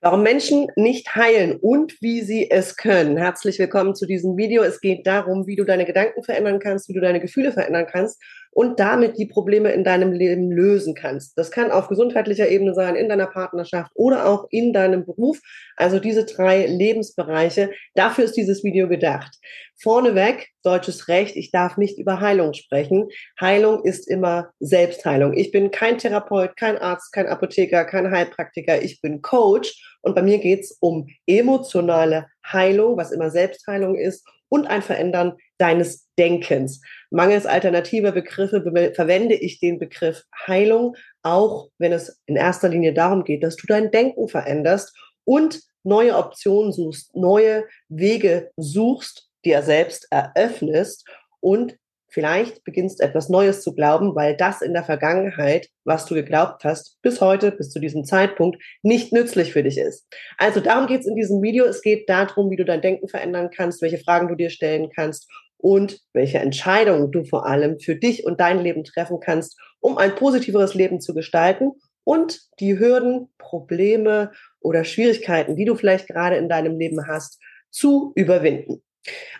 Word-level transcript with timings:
Warum 0.00 0.22
Menschen 0.22 0.68
nicht 0.76 1.16
heilen 1.16 1.56
und 1.56 2.00
wie 2.00 2.20
sie 2.20 2.48
es 2.52 2.76
können. 2.76 3.16
Herzlich 3.16 3.58
willkommen 3.58 3.96
zu 3.96 4.06
diesem 4.06 4.36
Video. 4.36 4.62
Es 4.62 4.80
geht 4.80 5.04
darum, 5.08 5.48
wie 5.48 5.56
du 5.56 5.64
deine 5.64 5.86
Gedanken 5.86 6.22
verändern 6.22 6.60
kannst, 6.60 6.88
wie 6.88 6.92
du 6.92 7.00
deine 7.00 7.18
Gefühle 7.18 7.50
verändern 7.50 7.88
kannst 7.90 8.22
und 8.58 8.80
damit 8.80 9.16
die 9.18 9.26
Probleme 9.26 9.70
in 9.70 9.84
deinem 9.84 10.10
Leben 10.10 10.50
lösen 10.50 10.96
kannst. 10.96 11.38
Das 11.38 11.52
kann 11.52 11.70
auf 11.70 11.86
gesundheitlicher 11.86 12.48
Ebene 12.48 12.74
sein, 12.74 12.96
in 12.96 13.08
deiner 13.08 13.28
Partnerschaft 13.28 13.92
oder 13.94 14.26
auch 14.26 14.48
in 14.50 14.72
deinem 14.72 15.06
Beruf. 15.06 15.38
Also 15.76 16.00
diese 16.00 16.24
drei 16.24 16.66
Lebensbereiche. 16.66 17.70
Dafür 17.94 18.24
ist 18.24 18.36
dieses 18.36 18.64
Video 18.64 18.88
gedacht. 18.88 19.32
Vorneweg, 19.80 20.48
deutsches 20.64 21.06
Recht, 21.06 21.36
ich 21.36 21.52
darf 21.52 21.76
nicht 21.76 22.00
über 22.00 22.18
Heilung 22.20 22.52
sprechen. 22.52 23.06
Heilung 23.40 23.84
ist 23.84 24.10
immer 24.10 24.50
Selbstheilung. 24.58 25.34
Ich 25.34 25.52
bin 25.52 25.70
kein 25.70 25.98
Therapeut, 25.98 26.56
kein 26.56 26.78
Arzt, 26.78 27.12
kein 27.12 27.28
Apotheker, 27.28 27.84
kein 27.84 28.10
Heilpraktiker. 28.10 28.82
Ich 28.82 29.00
bin 29.00 29.22
Coach 29.22 29.80
und 30.02 30.16
bei 30.16 30.22
mir 30.22 30.38
geht 30.38 30.62
es 30.62 30.76
um 30.80 31.06
emotionale 31.28 32.26
Heilung, 32.44 32.96
was 32.96 33.12
immer 33.12 33.30
Selbstheilung 33.30 33.94
ist 33.94 34.26
und 34.48 34.66
ein 34.66 34.82
Verändern 34.82 35.36
deines 35.58 36.08
Denkens. 36.18 36.80
Mangels 37.10 37.46
alternativer 37.46 38.12
Begriffe 38.12 38.62
verwende 38.94 39.34
ich 39.34 39.60
den 39.60 39.78
Begriff 39.78 40.24
Heilung, 40.46 40.96
auch 41.22 41.68
wenn 41.78 41.92
es 41.92 42.20
in 42.26 42.36
erster 42.36 42.68
Linie 42.68 42.94
darum 42.94 43.24
geht, 43.24 43.42
dass 43.42 43.56
du 43.56 43.66
dein 43.66 43.90
Denken 43.90 44.28
veränderst 44.28 44.96
und 45.24 45.60
neue 45.82 46.16
Optionen 46.16 46.72
suchst, 46.72 47.14
neue 47.14 47.66
Wege 47.88 48.50
suchst, 48.56 49.28
dir 49.44 49.62
selbst 49.62 50.06
eröffnest 50.10 51.06
und 51.40 51.76
vielleicht 52.08 52.64
beginnst 52.64 53.00
etwas 53.00 53.28
Neues 53.28 53.62
zu 53.62 53.74
glauben, 53.74 54.14
weil 54.14 54.36
das 54.36 54.62
in 54.62 54.72
der 54.72 54.84
Vergangenheit, 54.84 55.68
was 55.84 56.06
du 56.06 56.14
geglaubt 56.14 56.64
hast, 56.64 57.00
bis 57.02 57.20
heute, 57.20 57.52
bis 57.52 57.70
zu 57.70 57.80
diesem 57.80 58.04
Zeitpunkt, 58.04 58.62
nicht 58.82 59.12
nützlich 59.12 59.52
für 59.52 59.62
dich 59.62 59.78
ist. 59.78 60.06
Also 60.38 60.60
darum 60.60 60.86
geht 60.86 61.00
es 61.00 61.06
in 61.06 61.16
diesem 61.16 61.42
Video. 61.42 61.64
Es 61.64 61.82
geht 61.82 62.08
darum, 62.08 62.50
wie 62.50 62.56
du 62.56 62.64
dein 62.64 62.80
Denken 62.80 63.08
verändern 63.08 63.50
kannst, 63.54 63.82
welche 63.82 63.98
Fragen 63.98 64.28
du 64.28 64.34
dir 64.34 64.50
stellen 64.50 64.90
kannst 64.94 65.28
und 65.58 66.00
welche 66.12 66.38
Entscheidungen 66.38 67.10
du 67.10 67.24
vor 67.24 67.46
allem 67.46 67.78
für 67.78 67.96
dich 67.96 68.24
und 68.24 68.40
dein 68.40 68.60
Leben 68.60 68.84
treffen 68.84 69.20
kannst, 69.20 69.58
um 69.80 69.98
ein 69.98 70.14
positiveres 70.14 70.74
Leben 70.74 71.00
zu 71.00 71.14
gestalten 71.14 71.72
und 72.04 72.40
die 72.60 72.78
Hürden, 72.78 73.28
Probleme 73.38 74.32
oder 74.60 74.84
Schwierigkeiten, 74.84 75.56
die 75.56 75.64
du 75.64 75.74
vielleicht 75.74 76.08
gerade 76.08 76.36
in 76.36 76.48
deinem 76.48 76.78
Leben 76.78 77.06
hast, 77.06 77.38
zu 77.70 78.12
überwinden. 78.14 78.82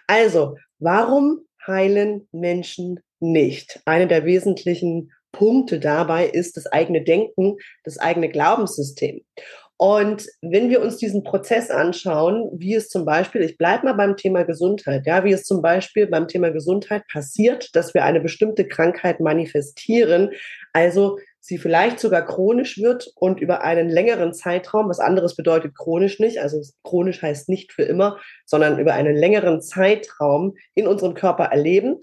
Also, 0.06 0.56
warum 0.78 1.47
heilen 1.68 2.26
Menschen 2.32 3.00
nicht? 3.20 3.80
Eine 3.84 4.06
der 4.06 4.24
wesentlichen 4.24 5.12
Punkte 5.32 5.78
dabei 5.78 6.26
ist 6.26 6.56
das 6.56 6.66
eigene 6.66 7.04
Denken, 7.04 7.56
das 7.84 7.98
eigene 7.98 8.28
Glaubenssystem. 8.28 9.20
Und 9.80 10.26
wenn 10.42 10.70
wir 10.70 10.82
uns 10.82 10.96
diesen 10.96 11.22
Prozess 11.22 11.70
anschauen, 11.70 12.50
wie 12.52 12.74
es 12.74 12.88
zum 12.88 13.04
Beispiel, 13.04 13.42
ich 13.42 13.56
bleibe 13.56 13.84
mal 13.84 13.92
beim 13.92 14.16
Thema 14.16 14.42
Gesundheit, 14.42 15.06
ja, 15.06 15.22
wie 15.22 15.32
es 15.32 15.44
zum 15.44 15.62
Beispiel 15.62 16.08
beim 16.08 16.26
Thema 16.26 16.50
Gesundheit 16.50 17.04
passiert, 17.06 17.70
dass 17.76 17.94
wir 17.94 18.04
eine 18.04 18.20
bestimmte 18.20 18.66
Krankheit 18.66 19.20
manifestieren, 19.20 20.30
also 20.72 21.18
sie 21.40 21.58
vielleicht 21.58 21.98
sogar 22.00 22.24
chronisch 22.26 22.78
wird 22.78 23.10
und 23.14 23.40
über 23.40 23.62
einen 23.62 23.88
längeren 23.88 24.32
Zeitraum, 24.32 24.88
was 24.88 25.00
anderes 25.00 25.36
bedeutet 25.36 25.76
chronisch 25.76 26.18
nicht, 26.20 26.40
also 26.40 26.60
chronisch 26.82 27.22
heißt 27.22 27.48
nicht 27.48 27.72
für 27.72 27.84
immer, 27.84 28.18
sondern 28.44 28.78
über 28.78 28.94
einen 28.94 29.16
längeren 29.16 29.62
Zeitraum 29.62 30.56
in 30.74 30.86
unserem 30.86 31.14
Körper 31.14 31.44
erleben. 31.44 32.00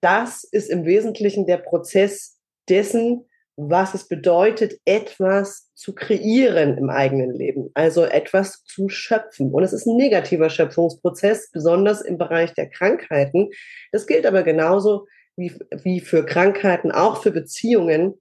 Das 0.00 0.44
ist 0.44 0.70
im 0.70 0.84
Wesentlichen 0.84 1.46
der 1.46 1.58
Prozess 1.58 2.40
dessen, 2.68 3.26
was 3.56 3.94
es 3.94 4.08
bedeutet, 4.08 4.80
etwas 4.84 5.70
zu 5.74 5.94
kreieren 5.94 6.76
im 6.76 6.90
eigenen 6.90 7.32
Leben, 7.32 7.70
also 7.74 8.04
etwas 8.04 8.64
zu 8.64 8.88
schöpfen. 8.88 9.52
Und 9.52 9.62
es 9.62 9.72
ist 9.72 9.86
ein 9.86 9.96
negativer 9.96 10.50
Schöpfungsprozess, 10.50 11.50
besonders 11.52 12.00
im 12.00 12.18
Bereich 12.18 12.52
der 12.54 12.68
Krankheiten. 12.68 13.50
Das 13.92 14.06
gilt 14.06 14.26
aber 14.26 14.42
genauso 14.42 15.06
wie, 15.36 15.52
wie 15.82 16.00
für 16.00 16.26
Krankheiten, 16.26 16.90
auch 16.90 17.22
für 17.22 17.30
Beziehungen 17.30 18.14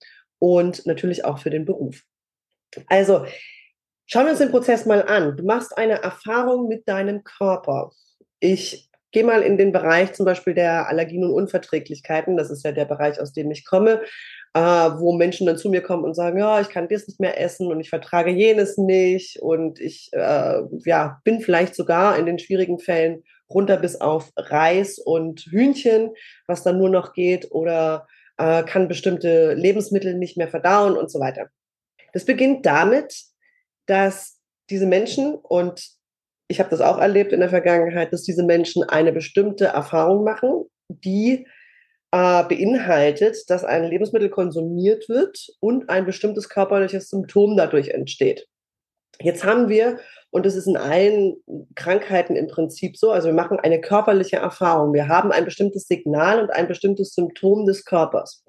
und 0.43 0.85
natürlich 0.85 1.23
auch 1.23 1.37
für 1.37 1.49
den 1.49 1.63
Beruf. 1.63 2.03
Also 2.87 3.25
schauen 4.07 4.25
wir 4.25 4.31
uns 4.31 4.39
den 4.39 4.51
Prozess 4.51 4.85
mal 4.85 5.03
an. 5.03 5.37
Du 5.37 5.45
machst 5.45 5.77
eine 5.77 6.03
Erfahrung 6.03 6.67
mit 6.67 6.85
deinem 6.85 7.23
Körper. 7.23 7.91
Ich 8.41 8.89
gehe 9.13 9.23
mal 9.23 9.41
in 9.41 9.57
den 9.57 9.71
Bereich 9.71 10.11
zum 10.11 10.25
Beispiel 10.25 10.53
der 10.53 10.89
Allergien 10.89 11.23
und 11.23 11.31
Unverträglichkeiten. 11.31 12.35
Das 12.35 12.51
ist 12.51 12.65
ja 12.65 12.73
der 12.73 12.83
Bereich, 12.83 13.21
aus 13.21 13.31
dem 13.31 13.51
ich 13.51 13.65
komme 13.65 14.01
äh, 14.53 14.59
wo 14.59 15.13
Menschen 15.13 15.47
dann 15.47 15.57
zu 15.57 15.69
mir 15.69 15.81
kommen 15.81 16.03
und 16.03 16.13
sagen, 16.13 16.37
ja, 16.37 16.61
ich 16.61 16.69
kann 16.69 16.87
das 16.87 17.07
nicht 17.07 17.19
mehr 17.19 17.39
essen 17.39 17.67
und 17.71 17.79
ich 17.79 17.89
vertrage 17.89 18.29
jenes 18.29 18.77
nicht 18.77 19.39
und 19.39 19.79
ich 19.79 20.09
äh, 20.13 20.61
ja, 20.85 21.19
bin 21.23 21.41
vielleicht 21.41 21.75
sogar 21.75 22.17
in 22.17 22.25
den 22.25 22.39
schwierigen 22.39 22.79
Fällen 22.79 23.23
runter 23.49 23.77
bis 23.77 23.99
auf 23.99 24.31
Reis 24.37 24.99
und 24.99 25.41
Hühnchen, 25.41 26.11
was 26.47 26.63
dann 26.63 26.77
nur 26.77 26.89
noch 26.89 27.13
geht 27.13 27.51
oder 27.51 28.07
äh, 28.37 28.63
kann 28.63 28.87
bestimmte 28.87 29.53
Lebensmittel 29.53 30.15
nicht 30.15 30.37
mehr 30.37 30.47
verdauen 30.47 30.97
und 30.97 31.11
so 31.11 31.19
weiter. 31.19 31.49
Das 32.13 32.25
beginnt 32.25 32.65
damit, 32.65 33.15
dass 33.85 34.39
diese 34.69 34.85
Menschen 34.85 35.35
und 35.35 35.85
ich 36.47 36.59
habe 36.59 36.69
das 36.69 36.81
auch 36.81 36.99
erlebt 36.99 37.31
in 37.31 37.39
der 37.39 37.49
Vergangenheit, 37.49 38.13
dass 38.13 38.23
diese 38.23 38.43
Menschen 38.43 38.83
eine 38.83 39.11
bestimmte 39.11 39.65
Erfahrung 39.65 40.23
machen, 40.23 40.65
die 40.87 41.47
äh, 42.11 42.43
beinhaltet, 42.43 43.49
dass 43.49 43.63
ein 43.63 43.85
Lebensmittel 43.85 44.29
konsumiert 44.29 45.09
wird 45.09 45.47
und 45.59 45.89
ein 45.89 46.05
bestimmtes 46.05 46.49
körperliches 46.49 47.09
Symptom 47.09 47.57
dadurch 47.57 47.89
entsteht. 47.89 48.47
Jetzt 49.21 49.43
haben 49.43 49.69
wir, 49.69 49.99
und 50.31 50.45
das 50.45 50.55
ist 50.55 50.67
in 50.67 50.77
allen 50.77 51.35
Krankheiten 51.75 52.35
im 52.35 52.47
Prinzip 52.47 52.97
so, 52.97 53.11
also 53.11 53.27
wir 53.27 53.35
machen 53.35 53.59
eine 53.59 53.79
körperliche 53.79 54.37
Erfahrung. 54.37 54.93
Wir 54.93 55.07
haben 55.07 55.31
ein 55.31 55.45
bestimmtes 55.45 55.87
Signal 55.87 56.41
und 56.41 56.51
ein 56.51 56.67
bestimmtes 56.67 57.13
Symptom 57.13 57.65
des 57.65 57.85
Körpers. 57.85 58.43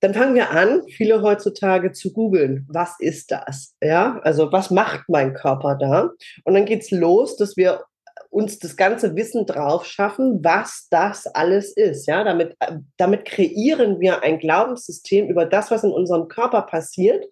Dann 0.00 0.12
fangen 0.12 0.34
wir 0.34 0.50
an, 0.50 0.82
viele 0.88 1.22
heutzutage 1.22 1.92
zu 1.92 2.12
googeln, 2.12 2.66
was 2.68 2.96
ist 2.98 3.30
das? 3.30 3.74
Ja, 3.82 4.20
also 4.22 4.52
was 4.52 4.70
macht 4.70 5.08
mein 5.08 5.32
Körper 5.32 5.76
da? 5.76 6.10
Und 6.44 6.54
dann 6.54 6.66
geht 6.66 6.82
es 6.82 6.90
los, 6.90 7.36
dass 7.36 7.56
wir 7.56 7.82
uns 8.30 8.58
das 8.58 8.76
ganze 8.76 9.16
Wissen 9.16 9.46
drauf 9.46 9.86
schaffen, 9.86 10.44
was 10.44 10.88
das 10.90 11.26
alles 11.26 11.74
ist. 11.74 12.06
Ja, 12.06 12.24
damit, 12.24 12.54
äh, 12.60 12.72
damit 12.98 13.24
kreieren 13.24 14.00
wir 14.00 14.22
ein 14.22 14.38
Glaubenssystem 14.38 15.28
über 15.28 15.46
das, 15.46 15.70
was 15.70 15.84
in 15.84 15.90
unserem 15.90 16.28
Körper 16.28 16.62
passiert. 16.62 17.24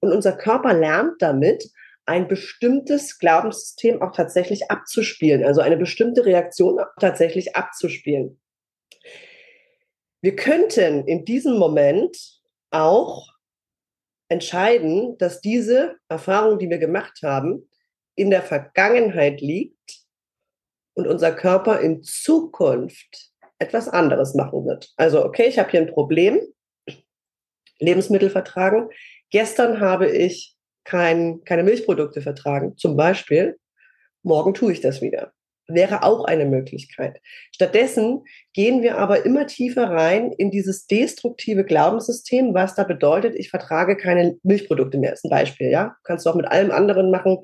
Und 0.00 0.12
unser 0.12 0.32
Körper 0.32 0.72
lernt 0.74 1.20
damit, 1.20 1.70
ein 2.06 2.26
bestimmtes 2.26 3.18
Glaubenssystem 3.18 4.00
auch 4.00 4.12
tatsächlich 4.12 4.70
abzuspielen, 4.70 5.44
also 5.44 5.60
eine 5.60 5.76
bestimmte 5.76 6.24
Reaktion 6.24 6.80
tatsächlich 6.98 7.54
abzuspielen. 7.54 8.40
Wir 10.22 10.34
könnten 10.34 11.06
in 11.06 11.26
diesem 11.26 11.58
Moment 11.58 12.16
auch 12.70 13.28
entscheiden, 14.30 15.18
dass 15.18 15.42
diese 15.42 15.96
Erfahrung, 16.08 16.58
die 16.58 16.70
wir 16.70 16.78
gemacht 16.78 17.20
haben, 17.22 17.68
in 18.14 18.30
der 18.30 18.42
Vergangenheit 18.42 19.40
liegt 19.40 20.06
und 20.94 21.06
unser 21.06 21.32
Körper 21.32 21.80
in 21.80 22.02
Zukunft 22.02 23.30
etwas 23.58 23.88
anderes 23.88 24.34
machen 24.34 24.66
wird. 24.66 24.92
Also, 24.96 25.24
okay, 25.24 25.46
ich 25.46 25.58
habe 25.58 25.70
hier 25.70 25.80
ein 25.80 25.92
Problem, 25.92 26.40
Lebensmittel 27.78 28.30
vertragen. 28.30 28.88
Gestern 29.30 29.80
habe 29.80 30.08
ich 30.10 30.54
kein, 30.84 31.42
keine 31.44 31.62
Milchprodukte 31.62 32.22
vertragen, 32.22 32.76
zum 32.76 32.96
Beispiel. 32.96 33.58
Morgen 34.22 34.54
tue 34.54 34.72
ich 34.72 34.80
das 34.80 35.00
wieder. 35.02 35.32
Wäre 35.66 36.02
auch 36.02 36.24
eine 36.24 36.46
Möglichkeit. 36.46 37.20
Stattdessen 37.54 38.24
gehen 38.54 38.80
wir 38.82 38.96
aber 38.96 39.26
immer 39.26 39.46
tiefer 39.46 39.90
rein 39.90 40.32
in 40.32 40.50
dieses 40.50 40.86
destruktive 40.86 41.64
Glaubenssystem, 41.64 42.54
was 42.54 42.74
da 42.74 42.84
bedeutet, 42.84 43.34
ich 43.34 43.50
vertrage 43.50 43.96
keine 43.96 44.38
Milchprodukte 44.42 44.96
mehr. 44.96 45.12
Ist 45.12 45.26
ein 45.26 45.30
Beispiel, 45.30 45.70
ja. 45.70 45.94
Kannst 46.04 46.24
du 46.24 46.30
auch 46.30 46.34
mit 46.34 46.46
allem 46.46 46.70
anderen 46.70 47.10
machen 47.10 47.38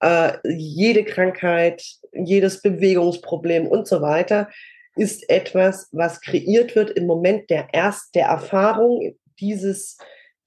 äh, 0.00 0.32
jede 0.44 1.04
Krankheit, 1.04 1.82
jedes 2.12 2.62
Bewegungsproblem 2.62 3.66
und 3.66 3.86
so 3.86 4.00
weiter 4.02 4.48
ist 4.96 5.28
etwas, 5.28 5.88
was 5.92 6.22
kreiert 6.22 6.74
wird 6.74 6.90
im 6.90 7.06
Moment 7.06 7.50
der 7.50 7.68
erst 7.72 8.14
der 8.14 8.28
Erfahrung 8.28 9.14
dieses, 9.38 9.98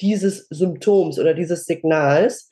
dieses 0.02 0.48
Symptoms 0.50 1.20
oder 1.20 1.34
dieses 1.34 1.66
Signals. 1.66 2.50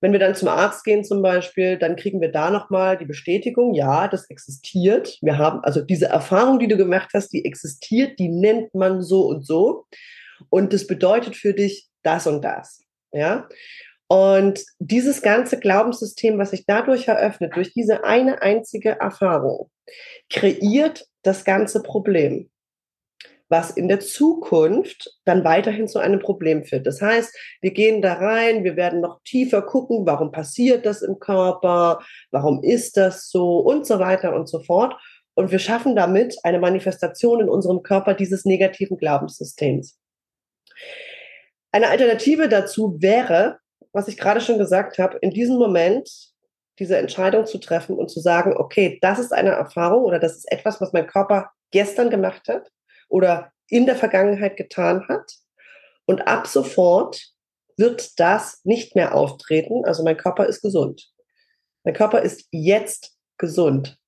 Wenn 0.00 0.12
wir 0.12 0.18
dann 0.18 0.34
zum 0.34 0.48
Arzt 0.48 0.84
gehen 0.84 1.04
zum 1.04 1.22
Beispiel, 1.22 1.78
dann 1.78 1.96
kriegen 1.96 2.20
wir 2.20 2.30
da 2.30 2.50
nochmal 2.50 2.98
die 2.98 3.06
Bestätigung, 3.06 3.74
ja, 3.74 4.08
das 4.08 4.28
existiert. 4.28 5.18
Wir 5.22 5.38
haben 5.38 5.60
also 5.60 5.80
diese 5.80 6.06
Erfahrung, 6.06 6.58
die 6.58 6.68
du 6.68 6.76
gemacht 6.76 7.10
hast, 7.14 7.32
die 7.32 7.44
existiert, 7.44 8.18
die 8.18 8.28
nennt 8.28 8.74
man 8.74 9.02
so 9.02 9.26
und 9.26 9.46
so. 9.46 9.86
Und 10.50 10.72
das 10.72 10.86
bedeutet 10.86 11.34
für 11.34 11.54
dich 11.54 11.88
das 12.02 12.26
und 12.26 12.42
das. 12.42 12.82
Ja. 13.12 13.48
Und 14.08 14.62
dieses 14.78 15.22
ganze 15.22 15.58
Glaubenssystem, 15.58 16.38
was 16.38 16.50
sich 16.50 16.64
dadurch 16.66 17.08
eröffnet, 17.08 17.56
durch 17.56 17.72
diese 17.72 18.04
eine 18.04 18.42
einzige 18.42 19.00
Erfahrung, 19.00 19.70
kreiert 20.30 21.06
das 21.22 21.44
ganze 21.44 21.82
Problem. 21.82 22.50
Was 23.48 23.70
in 23.70 23.88
der 23.88 24.00
Zukunft 24.00 25.10
dann 25.24 25.44
weiterhin 25.44 25.88
zu 25.88 25.98
einem 25.98 26.18
Problem 26.18 26.64
führt. 26.64 26.86
Das 26.86 27.00
heißt, 27.00 27.36
wir 27.60 27.72
gehen 27.72 28.02
da 28.02 28.14
rein, 28.14 28.64
wir 28.64 28.76
werden 28.76 29.00
noch 29.00 29.20
tiefer 29.24 29.62
gucken, 29.62 30.06
warum 30.06 30.32
passiert 30.32 30.84
das 30.84 31.02
im 31.02 31.18
Körper, 31.18 32.00
warum 32.30 32.62
ist 32.62 32.96
das 32.96 33.30
so 33.30 33.58
und 33.58 33.86
so 33.86 33.98
weiter 33.98 34.34
und 34.34 34.48
so 34.48 34.60
fort. 34.60 34.94
Und 35.34 35.52
wir 35.52 35.58
schaffen 35.58 35.94
damit 35.94 36.36
eine 36.42 36.58
Manifestation 36.58 37.40
in 37.40 37.48
unserem 37.48 37.82
Körper 37.82 38.14
dieses 38.14 38.44
negativen 38.44 38.96
Glaubenssystems. 38.96 39.98
Eine 41.70 41.88
Alternative 41.88 42.48
dazu 42.48 42.96
wäre, 43.00 43.58
was 43.92 44.08
ich 44.08 44.16
gerade 44.16 44.40
schon 44.40 44.58
gesagt 44.58 44.98
habe, 44.98 45.18
in 45.18 45.30
diesem 45.30 45.56
Moment 45.56 46.10
diese 46.78 46.96
Entscheidung 46.96 47.46
zu 47.46 47.58
treffen 47.58 47.96
und 47.96 48.10
zu 48.10 48.20
sagen, 48.20 48.54
okay, 48.56 48.98
das 49.00 49.18
ist 49.18 49.32
eine 49.32 49.50
Erfahrung 49.50 50.04
oder 50.04 50.18
das 50.18 50.36
ist 50.36 50.50
etwas, 50.52 50.80
was 50.80 50.92
mein 50.92 51.06
Körper 51.06 51.50
gestern 51.70 52.10
gemacht 52.10 52.48
hat 52.48 52.70
oder 53.08 53.52
in 53.68 53.86
der 53.86 53.96
Vergangenheit 53.96 54.56
getan 54.56 55.06
hat. 55.08 55.32
Und 56.06 56.28
ab 56.28 56.46
sofort 56.46 57.20
wird 57.76 58.18
das 58.18 58.60
nicht 58.64 58.94
mehr 58.94 59.14
auftreten. 59.14 59.84
Also 59.84 60.02
mein 60.02 60.16
Körper 60.16 60.46
ist 60.46 60.62
gesund. 60.62 61.10
Mein 61.84 61.94
Körper 61.94 62.22
ist 62.22 62.46
jetzt 62.50 63.16
gesund. 63.38 63.98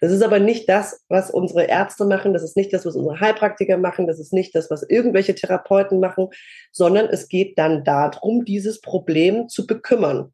Das 0.00 0.12
ist 0.12 0.22
aber 0.22 0.38
nicht 0.38 0.68
das, 0.68 1.04
was 1.08 1.30
unsere 1.30 1.64
Ärzte 1.64 2.04
machen, 2.04 2.32
das 2.32 2.42
ist 2.42 2.56
nicht 2.56 2.72
das, 2.72 2.84
was 2.84 2.96
unsere 2.96 3.20
Heilpraktiker 3.20 3.78
machen, 3.78 4.06
das 4.06 4.18
ist 4.18 4.32
nicht 4.32 4.54
das, 4.54 4.70
was 4.70 4.82
irgendwelche 4.82 5.34
Therapeuten 5.34 6.00
machen, 6.00 6.28
sondern 6.72 7.06
es 7.06 7.28
geht 7.28 7.58
dann 7.58 7.84
darum, 7.84 8.44
dieses 8.44 8.80
Problem 8.80 9.48
zu 9.48 9.66
bekümmern. 9.66 10.32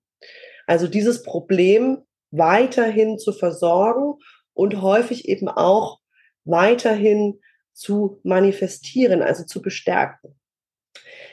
Also 0.66 0.88
dieses 0.88 1.22
Problem 1.22 1.98
weiterhin 2.30 3.18
zu 3.18 3.32
versorgen 3.32 4.14
und 4.54 4.80
häufig 4.80 5.28
eben 5.28 5.48
auch 5.48 6.00
weiterhin 6.44 7.40
zu 7.74 8.20
manifestieren, 8.22 9.22
also 9.22 9.44
zu 9.44 9.60
bestärken. 9.60 10.34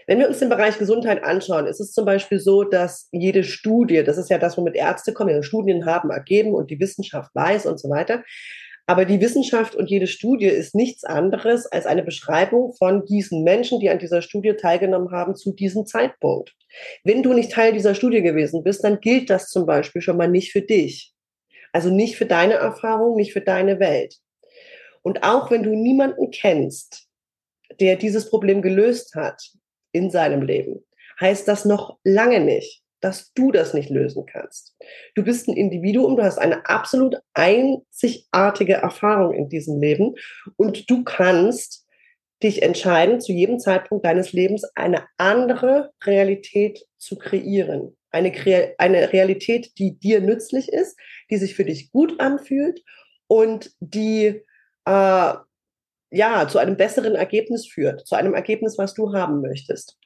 Wenn 0.08 0.20
wir 0.20 0.28
uns 0.28 0.40
den 0.40 0.50
Bereich 0.50 0.78
Gesundheit 0.80 1.24
anschauen, 1.24 1.68
ist 1.68 1.80
es 1.80 1.94
zum 1.94 2.06
Beispiel 2.06 2.40
so, 2.40 2.64
dass 2.64 3.08
jede 3.12 3.44
Studie, 3.44 4.04
das 4.04 4.18
ist 4.18 4.30
ja 4.30 4.38
das, 4.38 4.58
womit 4.58 4.76
Ärzte 4.76 5.14
kommen, 5.14 5.34
ja, 5.34 5.44
Studien 5.44 5.86
haben 5.86 6.10
ergeben 6.10 6.54
und 6.54 6.72
die 6.72 6.80
Wissenschaft 6.80 7.34
weiß 7.34 7.66
und 7.68 7.80
so 7.80 7.90
weiter. 7.90 8.24
Aber 8.88 9.06
die 9.06 9.22
Wissenschaft 9.22 9.76
und 9.76 9.90
jede 9.90 10.08
Studie 10.08 10.48
ist 10.48 10.76
nichts 10.76 11.04
anderes 11.04 11.66
als 11.68 11.86
eine 11.86 12.04
Beschreibung 12.04 12.74
von 12.74 13.06
diesen 13.06 13.44
Menschen, 13.44 13.80
die 13.80 13.90
an 13.90 14.00
dieser 14.00 14.22
Studie 14.22 14.54
teilgenommen 14.54 15.12
haben, 15.12 15.36
zu 15.36 15.54
diesem 15.54 15.86
Zeitpunkt. 15.86 16.54
Wenn 17.04 17.24
du 17.24 17.34
nicht 17.34 17.52
Teil 17.52 17.74
dieser 17.74 17.96
Studie 17.96 18.22
gewesen 18.22 18.64
bist, 18.64 18.84
dann 18.84 19.00
gilt 19.00 19.30
das 19.30 19.48
zum 19.50 19.66
Beispiel 19.66 20.02
schon 20.02 20.18
mal 20.18 20.28
nicht 20.28 20.52
für 20.52 20.62
dich. 20.62 21.14
Also 21.72 21.90
nicht 21.90 22.18
für 22.18 22.26
deine 22.26 22.56
Erfahrung, 22.56 23.16
nicht 23.16 23.32
für 23.32 23.42
deine 23.42 23.80
Welt. 23.80 24.16
Und 25.02 25.24
auch 25.24 25.52
wenn 25.52 25.64
du 25.64 25.72
niemanden 25.72 26.32
kennst, 26.32 27.08
der 27.80 27.96
dieses 27.96 28.30
Problem 28.30 28.62
gelöst 28.62 29.16
hat 29.16 29.42
in 29.92 30.12
seinem 30.12 30.42
Leben, 30.42 30.86
heißt 31.20 31.48
das 31.48 31.66
noch 31.66 31.98
lange 32.04 32.40
nicht, 32.40 32.84
dass 33.00 33.34
du 33.34 33.52
das 33.52 33.74
nicht 33.74 33.90
lösen 33.90 34.26
kannst. 34.26 34.76
Du 35.16 35.24
bist 35.24 35.48
ein 35.48 35.58
Individuum, 35.58 36.16
du 36.16 36.24
hast 36.24 36.38
eine 36.38 36.66
absolut 36.68 37.18
einzigartige 37.34 38.76
Erfahrung 38.76 39.34
in 39.34 39.50
diesem 39.50 39.80
Leben 39.80 40.16
und 40.56 40.90
du 40.90 41.04
kannst 41.04 41.88
dich 42.44 42.64
entscheiden, 42.64 43.22
zu 43.22 43.34
jedem 43.34 43.60
Zeitpunkt 43.60 44.06
deines 44.06 44.34
Lebens 44.34 44.64
eine 44.76 45.06
andere 45.18 45.92
Realität 46.04 46.86
zu 46.98 47.18
kreieren. 47.18 47.98
Eine, 48.10 48.34
eine 48.78 49.14
Realität, 49.14 49.78
die 49.78 49.98
dir 49.98 50.22
nützlich 50.22 50.70
ist, 50.70 50.98
die 51.30 51.38
sich 51.38 51.56
für 51.56 51.66
dich 51.66 51.92
gut 51.92 52.20
anfühlt 52.20 52.84
und 53.28 53.72
die 53.80 54.42
äh, 54.86 55.34
ja 56.12 56.48
zu 56.48 56.60
einem 56.60 56.78
besseren 56.78 57.16
Ergebnis 57.16 57.68
führt, 57.68 58.06
zu 58.06 58.16
einem 58.16 58.34
Ergebnis, 58.34 58.78
was 58.78 58.94
du 58.94 59.14
haben 59.14 59.42
möchtest. 59.42 59.98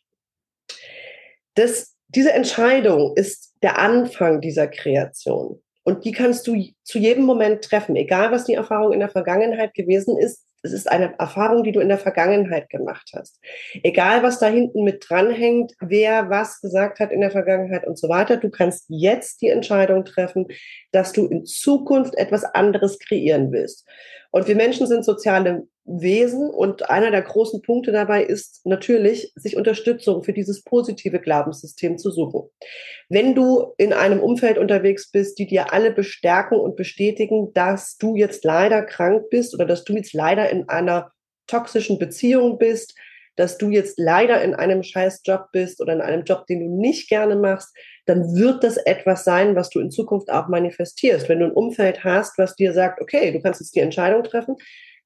Das, 1.55 1.95
diese 2.07 2.33
Entscheidung 2.33 3.15
ist 3.15 3.53
der 3.61 3.79
Anfang 3.79 4.41
dieser 4.41 4.67
Kreation. 4.67 5.61
Und 5.83 6.03
die 6.03 6.11
kannst 6.11 6.47
du 6.47 6.55
zu 6.83 6.97
jedem 6.97 7.25
Moment 7.25 7.63
treffen, 7.63 7.95
egal 7.95 8.31
was 8.31 8.45
die 8.45 8.55
Erfahrung 8.55 8.91
in 8.91 8.99
der 8.99 9.09
Vergangenheit 9.09 9.73
gewesen 9.73 10.17
ist. 10.17 10.43
Es 10.63 10.73
ist 10.73 10.91
eine 10.91 11.13
Erfahrung, 11.19 11.63
die 11.63 11.71
du 11.71 11.79
in 11.79 11.89
der 11.89 11.99
Vergangenheit 11.99 12.69
gemacht 12.69 13.11
hast. 13.15 13.39
Egal, 13.83 14.23
was 14.23 14.39
da 14.39 14.47
hinten 14.47 14.83
mit 14.83 15.05
dranhängt, 15.07 15.73
wer 15.79 16.31
was 16.31 16.59
gesagt 16.59 16.99
hat 16.99 17.11
in 17.11 17.21
der 17.21 17.29
Vergangenheit 17.29 17.85
und 17.85 17.99
so 17.99 18.09
weiter. 18.09 18.37
Du 18.37 18.49
kannst 18.49 18.85
jetzt 18.87 19.43
die 19.43 19.49
Entscheidung 19.49 20.05
treffen, 20.05 20.47
dass 20.91 21.13
du 21.13 21.27
in 21.27 21.45
Zukunft 21.45 22.15
etwas 22.17 22.43
anderes 22.43 22.97
kreieren 22.97 23.51
willst. 23.51 23.87
Und 24.35 24.49
wir 24.49 24.57
Menschen 24.57 24.85
sind 24.85 25.05
soziale 25.05 25.65
Wesen 25.85 26.49
und 26.49 26.89
einer 26.89 27.09
der 27.09 27.21
großen 27.21 27.61
Punkte 27.61 27.93
dabei 27.93 28.21
ist 28.21 28.65
natürlich, 28.65 29.31
sich 29.35 29.55
Unterstützung 29.55 30.23
für 30.23 30.33
dieses 30.33 30.61
positive 30.61 31.21
Glaubenssystem 31.21 31.97
zu 31.97 32.11
suchen. 32.11 32.49
Wenn 33.07 33.33
du 33.33 33.71
in 33.77 33.93
einem 33.93 34.19
Umfeld 34.19 34.57
unterwegs 34.57 35.09
bist, 35.09 35.39
die 35.39 35.47
dir 35.47 35.71
alle 35.71 35.89
bestärken 35.89 36.59
und 36.59 36.75
bestätigen, 36.75 37.53
dass 37.53 37.95
du 37.95 38.17
jetzt 38.17 38.43
leider 38.43 38.81
krank 38.81 39.29
bist 39.29 39.53
oder 39.53 39.65
dass 39.65 39.85
du 39.85 39.93
jetzt 39.93 40.13
leider 40.13 40.49
in 40.49 40.67
einer 40.67 41.13
toxischen 41.47 41.97
Beziehung 41.97 42.57
bist, 42.57 42.93
dass 43.35 43.57
du 43.57 43.69
jetzt 43.69 43.99
leider 43.99 44.41
in 44.41 44.55
einem 44.55 44.83
scheiß 44.83 45.21
Job 45.25 45.47
bist 45.51 45.81
oder 45.81 45.93
in 45.93 46.01
einem 46.01 46.23
Job, 46.23 46.45
den 46.47 46.59
du 46.59 46.79
nicht 46.79 47.09
gerne 47.09 47.35
machst, 47.35 47.75
dann 48.05 48.35
wird 48.35 48.63
das 48.63 48.77
etwas 48.77 49.23
sein, 49.23 49.55
was 49.55 49.69
du 49.69 49.79
in 49.79 49.91
Zukunft 49.91 50.31
auch 50.31 50.47
manifestierst. 50.47 51.27
Wenn 51.27 51.39
du 51.39 51.45
ein 51.45 51.51
Umfeld 51.51 52.03
hast, 52.03 52.37
was 52.37 52.55
dir 52.55 52.73
sagt, 52.73 53.01
okay, 53.01 53.31
du 53.31 53.41
kannst 53.41 53.61
jetzt 53.61 53.75
die 53.75 53.79
Entscheidung 53.79 54.23
treffen, 54.23 54.55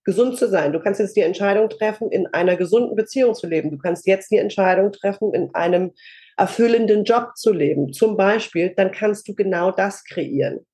gesund 0.03 0.37
zu 0.37 0.47
sein. 0.47 0.73
Du 0.73 0.79
kannst 0.79 0.99
jetzt 0.99 1.15
die 1.15 1.21
Entscheidung 1.21 1.69
treffen, 1.69 2.11
in 2.11 2.27
einer 2.27 2.55
gesunden 2.55 2.95
Beziehung 2.95 3.35
zu 3.35 3.47
leben. 3.47 3.69
Du 3.69 3.77
kannst 3.77 4.07
jetzt 4.07 4.31
die 4.31 4.37
Entscheidung 4.37 4.91
treffen, 4.91 5.33
in 5.33 5.53
einem 5.53 5.91
erfüllenden 6.37 7.03
Job 7.03 7.35
zu 7.35 7.51
leben, 7.51 7.91
zum 7.91 8.15
Beispiel, 8.15 8.73
dann 8.75 8.91
kannst 8.91 9.27
du 9.27 9.35
genau 9.35 9.71
das 9.71 10.03
kreieren. 10.05 10.65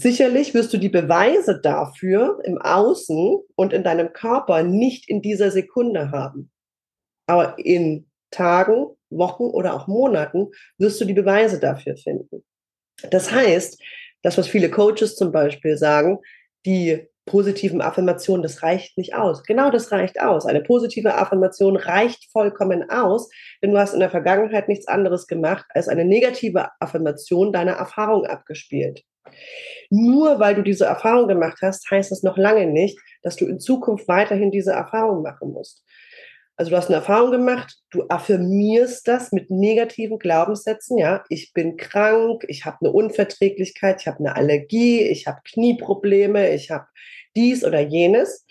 Sicherlich 0.00 0.54
wirst 0.54 0.72
du 0.72 0.78
die 0.78 0.88
Beweise 0.88 1.60
dafür 1.60 2.38
im 2.44 2.56
Außen 2.58 3.40
und 3.56 3.72
in 3.72 3.82
deinem 3.82 4.12
Körper 4.12 4.62
nicht 4.62 5.08
in 5.08 5.22
dieser 5.22 5.50
Sekunde 5.50 6.12
haben. 6.12 6.52
Aber 7.26 7.58
in 7.58 8.06
Tagen, 8.30 8.86
Wochen 9.10 9.44
oder 9.44 9.74
auch 9.74 9.88
Monaten 9.88 10.52
wirst 10.78 11.00
du 11.00 11.04
die 11.04 11.14
Beweise 11.14 11.58
dafür 11.58 11.96
finden. 11.96 12.44
Das 13.10 13.32
heißt, 13.32 13.82
das, 14.22 14.38
was 14.38 14.46
viele 14.46 14.70
Coaches 14.70 15.16
zum 15.16 15.32
Beispiel 15.32 15.76
sagen, 15.76 16.20
die 16.64 17.08
positiven 17.26 17.82
Affirmationen, 17.82 18.44
das 18.44 18.62
reicht 18.62 18.98
nicht 18.98 19.16
aus. 19.16 19.42
Genau 19.42 19.68
das 19.72 19.90
reicht 19.90 20.20
aus. 20.20 20.46
Eine 20.46 20.62
positive 20.62 21.16
Affirmation 21.16 21.76
reicht 21.76 22.30
vollkommen 22.30 22.88
aus, 22.88 23.28
denn 23.60 23.72
du 23.72 23.78
hast 23.78 23.94
in 23.94 24.00
der 24.00 24.10
Vergangenheit 24.10 24.68
nichts 24.68 24.86
anderes 24.86 25.26
gemacht, 25.26 25.66
als 25.70 25.88
eine 25.88 26.04
negative 26.04 26.68
Affirmation 26.78 27.52
deiner 27.52 27.72
Erfahrung 27.72 28.26
abgespielt. 28.26 29.02
Nur 29.90 30.38
weil 30.38 30.54
du 30.54 30.62
diese 30.62 30.84
Erfahrung 30.84 31.28
gemacht 31.28 31.58
hast, 31.62 31.90
heißt 31.90 32.10
das 32.10 32.22
noch 32.22 32.36
lange 32.36 32.66
nicht, 32.66 32.98
dass 33.22 33.36
du 33.36 33.46
in 33.46 33.60
Zukunft 33.60 34.06
weiterhin 34.08 34.50
diese 34.50 34.72
Erfahrung 34.72 35.22
machen 35.22 35.52
musst. 35.52 35.82
Also 36.56 36.72
du 36.72 36.76
hast 36.76 36.88
eine 36.88 36.96
Erfahrung 36.96 37.30
gemacht, 37.30 37.76
du 37.90 38.04
affirmierst 38.08 39.06
das 39.06 39.30
mit 39.30 39.48
negativen 39.48 40.18
Glaubenssätzen, 40.18 40.98
ja, 40.98 41.22
ich 41.28 41.52
bin 41.52 41.76
krank, 41.76 42.44
ich 42.48 42.64
habe 42.64 42.78
eine 42.80 42.90
Unverträglichkeit, 42.90 44.00
ich 44.00 44.08
habe 44.08 44.18
eine 44.18 44.34
Allergie, 44.34 45.02
ich 45.02 45.28
habe 45.28 45.38
Knieprobleme, 45.44 46.50
ich 46.52 46.72
habe 46.72 46.86
dies 47.36 47.64
oder 47.64 47.78
jenes. 47.78 48.44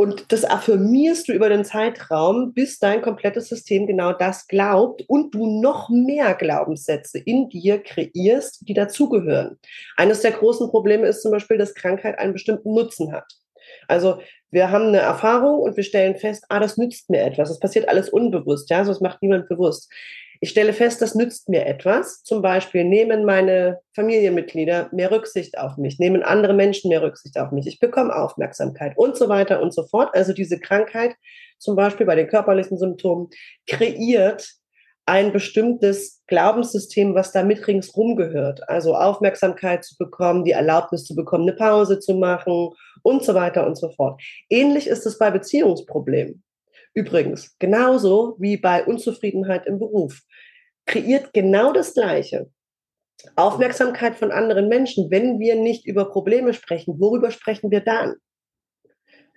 Und 0.00 0.32
das 0.32 0.46
affirmierst 0.46 1.28
du 1.28 1.34
über 1.34 1.50
den 1.50 1.62
Zeitraum, 1.62 2.54
bis 2.54 2.78
dein 2.78 3.02
komplettes 3.02 3.50
System 3.50 3.86
genau 3.86 4.14
das 4.14 4.48
glaubt 4.48 5.04
und 5.08 5.34
du 5.34 5.60
noch 5.60 5.90
mehr 5.90 6.32
Glaubenssätze 6.32 7.18
in 7.18 7.50
dir 7.50 7.82
kreierst, 7.82 8.66
die 8.66 8.72
dazugehören. 8.72 9.58
Eines 9.98 10.22
der 10.22 10.30
großen 10.30 10.70
Probleme 10.70 11.06
ist 11.06 11.20
zum 11.20 11.32
Beispiel, 11.32 11.58
dass 11.58 11.74
Krankheit 11.74 12.18
einen 12.18 12.32
bestimmten 12.32 12.72
Nutzen 12.72 13.12
hat. 13.12 13.26
Also 13.88 14.22
wir 14.50 14.70
haben 14.70 14.86
eine 14.86 15.00
Erfahrung 15.00 15.60
und 15.60 15.76
wir 15.76 15.84
stellen 15.84 16.16
fest, 16.16 16.46
ah, 16.48 16.60
das 16.60 16.78
nützt 16.78 17.10
mir 17.10 17.20
etwas. 17.20 17.50
Das 17.50 17.60
passiert 17.60 17.86
alles 17.86 18.08
unbewusst, 18.08 18.70
ja, 18.70 18.82
so 18.86 18.92
das 18.92 19.02
macht 19.02 19.20
niemand 19.20 19.50
bewusst. 19.50 19.92
Ich 20.42 20.50
stelle 20.50 20.72
fest, 20.72 21.02
das 21.02 21.14
nützt 21.14 21.50
mir 21.50 21.66
etwas. 21.66 22.22
Zum 22.22 22.40
Beispiel 22.40 22.84
nehmen 22.84 23.26
meine 23.26 23.80
Familienmitglieder 23.94 24.88
mehr 24.90 25.10
Rücksicht 25.10 25.58
auf 25.58 25.76
mich, 25.76 25.98
nehmen 25.98 26.22
andere 26.22 26.54
Menschen 26.54 26.88
mehr 26.88 27.02
Rücksicht 27.02 27.38
auf 27.38 27.52
mich, 27.52 27.66
ich 27.66 27.78
bekomme 27.78 28.14
Aufmerksamkeit 28.14 28.94
und 28.96 29.16
so 29.16 29.28
weiter 29.28 29.60
und 29.60 29.74
so 29.74 29.86
fort. 29.86 30.14
Also 30.14 30.32
diese 30.32 30.58
Krankheit, 30.58 31.14
zum 31.58 31.76
Beispiel 31.76 32.06
bei 32.06 32.14
den 32.14 32.26
körperlichen 32.26 32.78
Symptomen, 32.78 33.28
kreiert 33.66 34.48
ein 35.04 35.32
bestimmtes 35.32 36.22
Glaubenssystem, 36.26 37.14
was 37.14 37.32
da 37.32 37.42
mit 37.42 37.66
ringsrum 37.66 38.16
gehört. 38.16 38.66
Also 38.66 38.94
Aufmerksamkeit 38.94 39.84
zu 39.84 39.96
bekommen, 39.98 40.44
die 40.44 40.52
Erlaubnis 40.52 41.04
zu 41.04 41.14
bekommen, 41.14 41.48
eine 41.48 41.56
Pause 41.56 41.98
zu 41.98 42.14
machen 42.14 42.70
und 43.02 43.24
so 43.24 43.34
weiter 43.34 43.66
und 43.66 43.76
so 43.76 43.90
fort. 43.90 44.22
Ähnlich 44.48 44.86
ist 44.86 45.04
es 45.04 45.18
bei 45.18 45.30
Beziehungsproblemen. 45.30 46.42
Übrigens, 46.94 47.56
genauso 47.58 48.36
wie 48.38 48.56
bei 48.56 48.84
Unzufriedenheit 48.84 49.66
im 49.66 49.78
Beruf. 49.78 50.22
Kreiert 50.86 51.32
genau 51.32 51.72
das 51.72 51.94
Gleiche. 51.94 52.50
Aufmerksamkeit 53.36 54.16
von 54.16 54.30
anderen 54.32 54.68
Menschen. 54.68 55.10
Wenn 55.10 55.38
wir 55.38 55.56
nicht 55.56 55.86
über 55.86 56.10
Probleme 56.10 56.54
sprechen, 56.54 57.00
worüber 57.00 57.30
sprechen 57.30 57.70
wir 57.70 57.80
dann? 57.80 58.16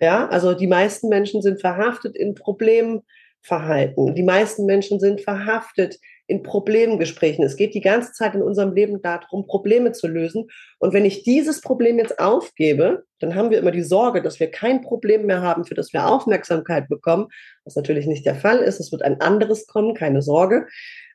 Ja, 0.00 0.26
also 0.28 0.54
die 0.54 0.66
meisten 0.66 1.08
Menschen 1.08 1.42
sind 1.42 1.60
verhaftet 1.60 2.16
in 2.16 2.34
Problemverhalten. 2.34 4.14
Die 4.14 4.22
meisten 4.22 4.66
Menschen 4.66 4.98
sind 4.98 5.20
verhaftet 5.20 5.98
in 6.26 6.42
Problemgesprächen. 6.42 7.44
Es 7.44 7.56
geht 7.56 7.74
die 7.74 7.80
ganze 7.80 8.12
Zeit 8.12 8.34
in 8.34 8.42
unserem 8.42 8.72
Leben 8.72 9.02
darum, 9.02 9.46
Probleme 9.46 9.92
zu 9.92 10.08
lösen. 10.08 10.48
Und 10.78 10.94
wenn 10.94 11.04
ich 11.04 11.22
dieses 11.22 11.60
Problem 11.60 11.98
jetzt 11.98 12.18
aufgebe, 12.18 13.04
dann 13.20 13.34
haben 13.34 13.50
wir 13.50 13.58
immer 13.58 13.70
die 13.70 13.82
Sorge, 13.82 14.22
dass 14.22 14.40
wir 14.40 14.50
kein 14.50 14.80
Problem 14.80 15.26
mehr 15.26 15.42
haben, 15.42 15.64
für 15.64 15.74
das 15.74 15.92
wir 15.92 16.06
Aufmerksamkeit 16.06 16.88
bekommen, 16.88 17.28
was 17.64 17.76
natürlich 17.76 18.06
nicht 18.06 18.24
der 18.24 18.34
Fall 18.34 18.58
ist. 18.58 18.80
Es 18.80 18.90
wird 18.90 19.02
ein 19.02 19.20
anderes 19.20 19.66
kommen, 19.66 19.94
keine 19.94 20.22
Sorge. 20.22 20.66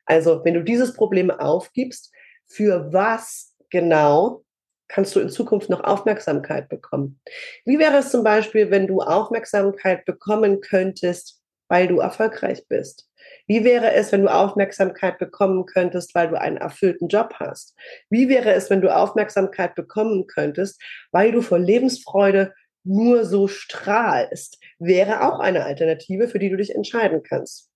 Also 0.06 0.44
wenn 0.44 0.54
du 0.54 0.62
dieses 0.62 0.94
Problem 0.94 1.30
aufgibst, 1.30 2.12
für 2.46 2.92
was 2.92 3.54
genau 3.70 4.44
kannst 4.90 5.14
du 5.14 5.20
in 5.20 5.30
Zukunft 5.30 5.70
noch 5.70 5.84
Aufmerksamkeit 5.84 6.68
bekommen? 6.68 7.20
Wie 7.64 7.78
wäre 7.78 7.98
es 7.98 8.10
zum 8.10 8.24
Beispiel, 8.24 8.70
wenn 8.70 8.86
du 8.86 9.00
Aufmerksamkeit 9.00 10.04
bekommen 10.04 10.60
könntest, 10.60 11.40
weil 11.68 11.86
du 11.86 12.00
erfolgreich 12.00 12.66
bist? 12.68 13.08
Wie 13.46 13.64
wäre 13.64 13.92
es, 13.92 14.12
wenn 14.12 14.22
du 14.22 14.28
Aufmerksamkeit 14.28 15.18
bekommen 15.18 15.66
könntest, 15.66 16.14
weil 16.14 16.28
du 16.28 16.40
einen 16.40 16.56
erfüllten 16.56 17.08
Job 17.08 17.34
hast? 17.38 17.74
Wie 18.08 18.28
wäre 18.28 18.52
es, 18.52 18.70
wenn 18.70 18.80
du 18.80 18.94
Aufmerksamkeit 18.94 19.74
bekommen 19.74 20.26
könntest, 20.26 20.82
weil 21.12 21.32
du 21.32 21.40
vor 21.40 21.58
Lebensfreude 21.58 22.52
nur 22.82 23.24
so 23.24 23.46
strahlst? 23.46 24.58
Wäre 24.78 25.22
auch 25.22 25.38
eine 25.38 25.64
Alternative, 25.64 26.28
für 26.28 26.38
die 26.38 26.50
du 26.50 26.56
dich 26.56 26.74
entscheiden 26.74 27.22
kannst. 27.22 27.69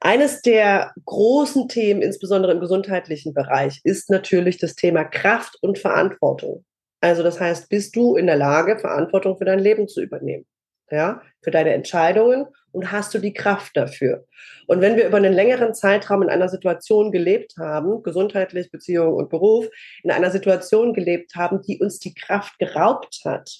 Eines 0.00 0.42
der 0.42 0.92
großen 1.04 1.68
Themen, 1.68 2.02
insbesondere 2.02 2.52
im 2.52 2.60
gesundheitlichen 2.60 3.34
Bereich, 3.34 3.80
ist 3.82 4.10
natürlich 4.10 4.58
das 4.58 4.74
Thema 4.76 5.04
Kraft 5.04 5.56
und 5.60 5.78
Verantwortung. 5.78 6.64
Also 7.00 7.22
das 7.22 7.40
heißt, 7.40 7.68
bist 7.68 7.96
du 7.96 8.16
in 8.16 8.26
der 8.26 8.36
Lage, 8.36 8.78
Verantwortung 8.78 9.36
für 9.38 9.44
dein 9.44 9.58
Leben 9.58 9.88
zu 9.88 10.00
übernehmen? 10.00 10.46
Ja, 10.90 11.20
für 11.42 11.50
deine 11.50 11.74
Entscheidungen 11.74 12.46
und 12.72 12.90
hast 12.90 13.12
du 13.12 13.18
die 13.18 13.34
Kraft 13.34 13.76
dafür? 13.76 14.26
Und 14.66 14.80
wenn 14.80 14.96
wir 14.96 15.06
über 15.06 15.18
einen 15.18 15.34
längeren 15.34 15.74
Zeitraum 15.74 16.22
in 16.22 16.30
einer 16.30 16.48
Situation 16.48 17.12
gelebt 17.12 17.56
haben, 17.58 18.02
gesundheitlich, 18.02 18.70
Beziehung 18.70 19.12
und 19.14 19.28
Beruf, 19.28 19.68
in 20.02 20.10
einer 20.10 20.30
Situation 20.30 20.94
gelebt 20.94 21.34
haben, 21.34 21.60
die 21.60 21.78
uns 21.78 21.98
die 21.98 22.14
Kraft 22.14 22.58
geraubt 22.58 23.20
hat, 23.26 23.50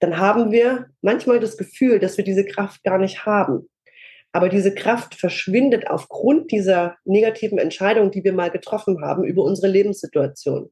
dann 0.00 0.16
haben 0.16 0.50
wir 0.50 0.86
manchmal 1.02 1.40
das 1.40 1.58
Gefühl, 1.58 1.98
dass 1.98 2.16
wir 2.16 2.24
diese 2.24 2.46
Kraft 2.46 2.82
gar 2.82 2.98
nicht 2.98 3.26
haben. 3.26 3.68
Aber 4.32 4.48
diese 4.48 4.74
Kraft 4.74 5.14
verschwindet 5.14 5.88
aufgrund 5.88 6.52
dieser 6.52 6.96
negativen 7.04 7.58
Entscheidung, 7.58 8.10
die 8.10 8.24
wir 8.24 8.32
mal 8.32 8.50
getroffen 8.50 9.02
haben 9.02 9.24
über 9.24 9.42
unsere 9.42 9.68
Lebenssituation. 9.68 10.70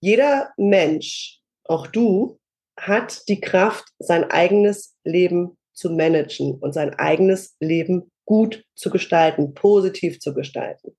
Jeder 0.00 0.52
Mensch, 0.56 1.40
auch 1.64 1.86
du, 1.86 2.38
hat 2.78 3.28
die 3.28 3.40
Kraft, 3.40 3.84
sein 3.98 4.24
eigenes 4.24 4.96
Leben 5.04 5.56
zu 5.72 5.90
managen 5.90 6.54
und 6.54 6.72
sein 6.72 6.94
eigenes 6.94 7.56
Leben 7.60 8.10
gut 8.24 8.64
zu 8.74 8.90
gestalten, 8.90 9.54
positiv 9.54 10.20
zu 10.20 10.34
gestalten. 10.34 10.96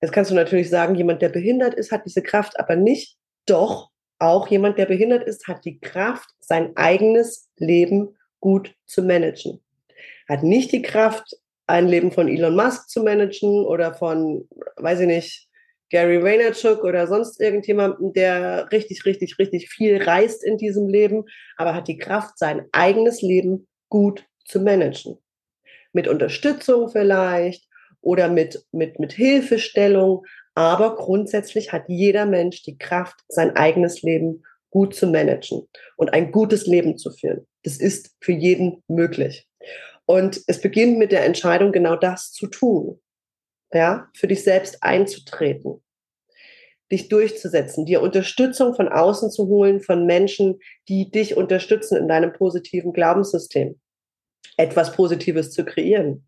Jetzt 0.00 0.12
kannst 0.12 0.30
du 0.30 0.34
natürlich 0.34 0.70
sagen, 0.70 0.94
jemand, 0.94 1.22
der 1.22 1.28
behindert 1.28 1.74
ist, 1.74 1.92
hat 1.92 2.04
diese 2.04 2.22
Kraft 2.22 2.58
aber 2.58 2.76
nicht. 2.76 3.16
Doch 3.46 3.90
auch 4.18 4.48
jemand, 4.48 4.78
der 4.78 4.86
behindert 4.86 5.24
ist, 5.24 5.46
hat 5.46 5.64
die 5.64 5.78
Kraft, 5.78 6.28
sein 6.40 6.76
eigenes 6.76 7.50
Leben 7.56 8.16
gut 8.40 8.74
zu 8.86 9.02
managen 9.02 9.60
hat 10.28 10.42
nicht 10.42 10.72
die 10.72 10.82
Kraft, 10.82 11.36
ein 11.66 11.86
Leben 11.86 12.12
von 12.12 12.28
Elon 12.28 12.56
Musk 12.56 12.88
zu 12.88 13.02
managen 13.02 13.64
oder 13.66 13.94
von, 13.94 14.48
weiß 14.76 15.00
ich 15.00 15.06
nicht, 15.06 15.48
Gary 15.90 16.22
Vaynerchuk 16.22 16.84
oder 16.84 17.06
sonst 17.06 17.40
irgendjemandem, 17.40 18.12
der 18.12 18.70
richtig, 18.72 19.04
richtig, 19.06 19.38
richtig 19.38 19.70
viel 19.70 20.02
reist 20.02 20.44
in 20.44 20.58
diesem 20.58 20.88
Leben, 20.88 21.24
aber 21.56 21.74
hat 21.74 21.88
die 21.88 21.98
Kraft, 21.98 22.38
sein 22.38 22.66
eigenes 22.72 23.22
Leben 23.22 23.66
gut 23.88 24.24
zu 24.44 24.60
managen. 24.60 25.18
Mit 25.92 26.08
Unterstützung 26.08 26.90
vielleicht 26.90 27.66
oder 28.02 28.28
mit, 28.28 28.62
mit, 28.72 28.98
mit 28.98 29.12
Hilfestellung, 29.12 30.24
aber 30.54 30.96
grundsätzlich 30.96 31.72
hat 31.72 31.84
jeder 31.88 32.26
Mensch 32.26 32.62
die 32.62 32.76
Kraft, 32.76 33.20
sein 33.28 33.56
eigenes 33.56 34.02
Leben 34.02 34.42
gut 34.70 34.94
zu 34.94 35.06
managen 35.06 35.66
und 35.96 36.12
ein 36.12 36.30
gutes 36.32 36.66
Leben 36.66 36.98
zu 36.98 37.10
führen. 37.10 37.46
Das 37.64 37.78
ist 37.78 38.14
für 38.20 38.32
jeden 38.32 38.82
möglich. 38.88 39.48
Und 40.08 40.40
es 40.46 40.62
beginnt 40.62 40.96
mit 40.96 41.12
der 41.12 41.26
Entscheidung, 41.26 41.70
genau 41.70 41.94
das 41.94 42.32
zu 42.32 42.46
tun. 42.46 42.98
Ja, 43.74 44.08
für 44.16 44.26
dich 44.26 44.42
selbst 44.42 44.82
einzutreten, 44.82 45.84
dich 46.90 47.10
durchzusetzen, 47.10 47.84
dir 47.84 48.00
Unterstützung 48.00 48.74
von 48.74 48.88
außen 48.88 49.30
zu 49.30 49.48
holen, 49.48 49.82
von 49.82 50.06
Menschen, 50.06 50.60
die 50.88 51.10
dich 51.10 51.36
unterstützen 51.36 51.98
in 51.98 52.08
deinem 52.08 52.32
positiven 52.32 52.94
Glaubenssystem, 52.94 53.78
etwas 54.56 54.92
Positives 54.92 55.50
zu 55.50 55.66
kreieren. 55.66 56.26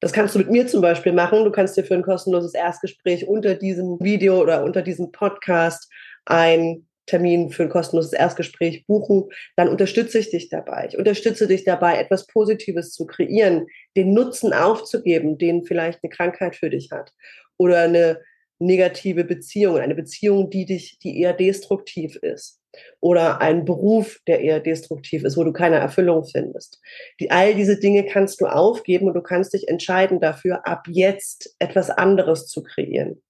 Das 0.00 0.12
kannst 0.12 0.34
du 0.34 0.40
mit 0.40 0.50
mir 0.50 0.66
zum 0.66 0.80
Beispiel 0.80 1.12
machen. 1.12 1.44
Du 1.44 1.52
kannst 1.52 1.76
dir 1.76 1.84
für 1.84 1.94
ein 1.94 2.02
kostenloses 2.02 2.54
Erstgespräch 2.54 3.28
unter 3.28 3.54
diesem 3.54 4.00
Video 4.00 4.42
oder 4.42 4.64
unter 4.64 4.82
diesem 4.82 5.12
Podcast 5.12 5.88
ein 6.24 6.87
Termin 7.08 7.50
für 7.50 7.64
ein 7.64 7.68
kostenloses 7.68 8.12
Erstgespräch 8.12 8.86
buchen, 8.86 9.24
dann 9.56 9.68
unterstütze 9.68 10.18
ich 10.18 10.30
dich 10.30 10.48
dabei. 10.48 10.86
Ich 10.88 10.98
unterstütze 10.98 11.48
dich 11.48 11.64
dabei, 11.64 11.98
etwas 11.98 12.26
Positives 12.26 12.92
zu 12.92 13.06
kreieren, 13.06 13.66
den 13.96 14.12
Nutzen 14.14 14.52
aufzugeben, 14.52 15.38
den 15.38 15.64
vielleicht 15.64 16.00
eine 16.02 16.10
Krankheit 16.10 16.54
für 16.54 16.70
dich 16.70 16.90
hat 16.92 17.12
oder 17.56 17.80
eine 17.80 18.20
negative 18.60 19.24
Beziehung, 19.24 19.78
eine 19.78 19.94
Beziehung, 19.94 20.50
die 20.50 20.66
dich, 20.66 20.98
die 20.98 21.20
eher 21.20 21.32
destruktiv 21.32 22.16
ist 22.16 22.60
oder 23.00 23.40
ein 23.40 23.64
Beruf, 23.64 24.20
der 24.26 24.40
eher 24.40 24.60
destruktiv 24.60 25.24
ist, 25.24 25.36
wo 25.36 25.44
du 25.44 25.52
keine 25.52 25.76
Erfüllung 25.76 26.24
findest. 26.24 26.80
Die, 27.20 27.30
all 27.30 27.54
diese 27.54 27.78
Dinge 27.78 28.04
kannst 28.04 28.40
du 28.40 28.46
aufgeben 28.46 29.06
und 29.06 29.14
du 29.14 29.22
kannst 29.22 29.54
dich 29.54 29.68
entscheiden 29.68 30.20
dafür, 30.20 30.66
ab 30.66 30.84
jetzt 30.88 31.54
etwas 31.58 31.90
anderes 31.90 32.46
zu 32.46 32.62
kreieren. 32.62 33.22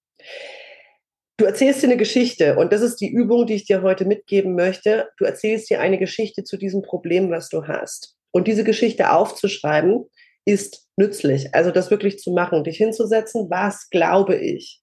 Du 1.39 1.45
erzählst 1.45 1.83
dir 1.83 1.87
eine 1.87 1.97
Geschichte 1.97 2.57
und 2.57 2.73
das 2.73 2.81
ist 2.81 2.97
die 2.97 3.13
Übung, 3.13 3.47
die 3.47 3.55
ich 3.55 3.65
dir 3.65 3.83
heute 3.83 4.05
mitgeben 4.05 4.57
möchte. 4.57 5.09
Du 5.19 5.25
erzählst 5.25 5.71
dir 5.71 5.81
eine 5.81 5.97
Geschichte 5.97 6.43
zu 6.43 6.57
diesem 6.57 6.83
Problem, 6.83 7.31
was 7.31 7.49
du 7.49 7.69
hast. 7.69 8.17
Und 8.33 8.49
diese 8.49 8.65
Geschichte 8.65 9.13
aufzuschreiben 9.13 10.07
ist 10.45 10.89
nützlich. 10.97 11.55
Also 11.55 11.71
das 11.71 11.93
wirklich 11.93 12.19
zu 12.19 12.33
machen, 12.33 12.65
dich 12.65 12.79
hinzusetzen, 12.79 13.49
was 13.51 13.89
glaube 13.89 14.35
ich? 14.35 14.83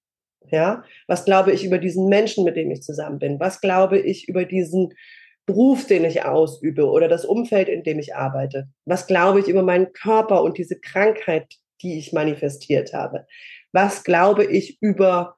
Ja, 0.49 0.85
was 1.07 1.25
glaube 1.25 1.51
ich 1.51 1.65
über 1.65 1.77
diesen 1.77 2.07
Menschen, 2.07 2.45
mit 2.45 2.55
dem 2.55 2.71
ich 2.71 2.83
zusammen 2.83 3.19
bin? 3.19 3.37
Was 3.37 3.59
glaube 3.59 3.99
ich 3.99 4.29
über 4.29 4.45
diesen 4.45 4.93
Beruf, 5.45 5.87
den 5.87 6.05
ich 6.05 6.23
ausübe 6.23 6.85
oder 6.85 7.09
das 7.09 7.25
Umfeld, 7.25 7.67
in 7.67 7.83
dem 7.83 7.99
ich 7.99 8.15
arbeite? 8.15 8.69
Was 8.85 9.07
glaube 9.07 9.41
ich 9.41 9.49
über 9.49 9.61
meinen 9.61 9.91
Körper 9.91 10.41
und 10.41 10.57
diese 10.57 10.79
Krankheit, 10.79 11.47
die 11.81 11.97
ich 11.97 12.13
manifestiert 12.13 12.93
habe? 12.93 13.25
Was 13.73 14.05
glaube 14.05 14.45
ich 14.45 14.77
über 14.79 15.35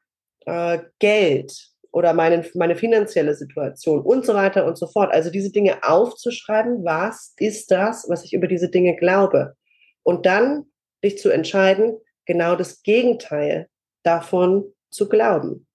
äh, 0.48 0.80
Geld 1.00 1.70
oder 1.92 2.14
meine, 2.14 2.46
meine 2.56 2.76
finanzielle 2.76 3.36
Situation 3.36 4.02
und 4.02 4.26
so 4.26 4.34
weiter 4.34 4.66
und 4.66 4.78
so 4.78 4.88
fort. 4.88 5.12
Also 5.12 5.30
diese 5.30 5.52
Dinge 5.52 5.84
aufzuschreiben, 5.84 6.84
was 6.84 7.34
ist 7.38 7.70
das, 7.70 8.06
was 8.10 8.24
ich 8.24 8.34
über 8.34 8.48
diese 8.48 8.70
Dinge 8.70 8.96
glaube? 8.96 9.56
Und 10.04 10.26
dann 10.26 10.66
dich 11.04 11.18
zu 11.18 11.30
entscheiden, 11.30 11.98
genau 12.26 12.56
das 12.56 12.82
Gegenteil 12.82 13.68
davon 14.04 14.74
zu 14.90 15.10
glauben. 15.10 15.68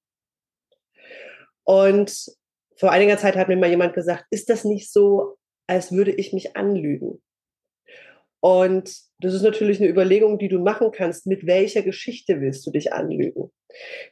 Und 1.65 2.27
vor 2.77 2.91
einiger 2.91 3.19
Zeit 3.19 3.37
hat 3.37 3.49
mir 3.49 3.57
mal 3.57 3.69
jemand 3.69 3.95
gesagt, 3.95 4.25
ist 4.31 4.49
das 4.49 4.65
nicht 4.65 4.91
so, 4.91 5.37
als 5.67 5.93
würde 5.93 6.13
ich 6.13 6.33
mich 6.33 6.57
anlügen? 6.57 7.23
Und 8.41 8.97
das 9.19 9.35
ist 9.35 9.43
natürlich 9.43 9.81
eine 9.81 9.91
Überlegung, 9.91 10.39
die 10.39 10.49
du 10.49 10.59
machen 10.59 10.91
kannst. 10.91 11.27
Mit 11.27 11.47
welcher 11.47 11.83
Geschichte 11.83 12.41
willst 12.41 12.67
du 12.67 12.71
dich 12.71 12.93
anlügen? 12.93 13.53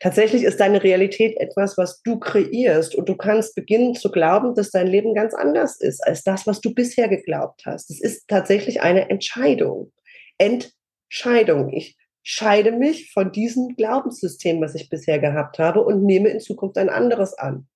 Tatsächlich 0.00 0.44
ist 0.44 0.60
deine 0.60 0.82
Realität 0.82 1.38
etwas, 1.38 1.76
was 1.76 2.02
du 2.02 2.18
kreierst 2.18 2.94
und 2.94 3.08
du 3.08 3.16
kannst 3.16 3.54
beginnen 3.54 3.94
zu 3.94 4.10
glauben, 4.10 4.54
dass 4.54 4.70
dein 4.70 4.86
Leben 4.86 5.14
ganz 5.14 5.34
anders 5.34 5.80
ist 5.80 6.00
als 6.06 6.22
das, 6.22 6.46
was 6.46 6.60
du 6.60 6.74
bisher 6.74 7.08
geglaubt 7.08 7.62
hast. 7.66 7.90
Es 7.90 8.00
ist 8.00 8.28
tatsächlich 8.28 8.80
eine 8.82 9.10
Entscheidung. 9.10 9.92
Entscheidung. 10.38 11.72
Ich 11.72 11.96
scheide 12.22 12.72
mich 12.72 13.12
von 13.12 13.32
diesem 13.32 13.76
Glaubenssystem, 13.76 14.60
was 14.60 14.74
ich 14.74 14.88
bisher 14.88 15.18
gehabt 15.18 15.58
habe 15.58 15.82
und 15.82 16.04
nehme 16.04 16.28
in 16.28 16.40
Zukunft 16.40 16.78
ein 16.78 16.88
anderes 16.88 17.34
an. 17.34 17.68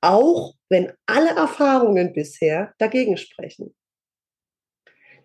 Auch 0.00 0.54
wenn 0.68 0.92
alle 1.06 1.30
Erfahrungen 1.30 2.12
bisher 2.12 2.74
dagegen 2.78 3.16
sprechen. 3.16 3.74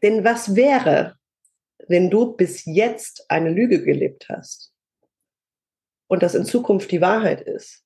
Denn 0.04 0.24
was 0.24 0.56
wäre, 0.56 1.16
wenn 1.88 2.10
du 2.10 2.36
bis 2.36 2.66
jetzt 2.66 3.26
eine 3.30 3.50
Lüge 3.50 3.84
gelebt 3.84 4.28
hast 4.30 4.74
und 6.08 6.24
das 6.24 6.36
in 6.36 6.46
Zukunft 6.46 6.92
die 6.92 7.02
Wahrheit 7.02 7.42
ist? 7.42 7.84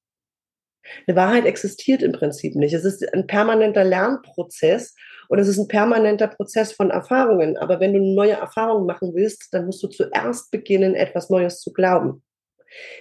Eine 1.07 1.15
Wahrheit 1.15 1.45
existiert 1.45 2.01
im 2.01 2.11
Prinzip 2.11 2.55
nicht. 2.55 2.73
Es 2.73 2.85
ist 2.85 3.13
ein 3.13 3.27
permanenter 3.27 3.83
Lernprozess 3.83 4.95
und 5.29 5.39
es 5.39 5.47
ist 5.47 5.59
ein 5.59 5.67
permanenter 5.67 6.27
Prozess 6.27 6.73
von 6.73 6.89
Erfahrungen. 6.89 7.57
Aber 7.57 7.79
wenn 7.79 7.93
du 7.93 7.99
eine 7.99 8.13
neue 8.13 8.33
Erfahrung 8.33 8.85
machen 8.85 9.13
willst, 9.13 9.53
dann 9.53 9.65
musst 9.65 9.83
du 9.83 9.87
zuerst 9.87 10.51
beginnen, 10.51 10.95
etwas 10.95 11.29
Neues 11.29 11.59
zu 11.59 11.71
glauben. 11.71 12.23